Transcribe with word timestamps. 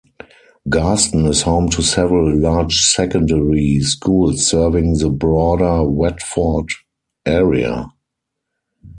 Garston 0.67 1.27
is 1.27 1.43
home 1.43 1.69
to 1.69 1.83
several 1.83 2.35
large 2.35 2.75
secondary 2.81 3.79
schools 3.81 4.47
serving 4.47 4.97
the 4.97 5.11
broader 5.11 5.83
Watford 5.83 6.69
area. 7.23 7.87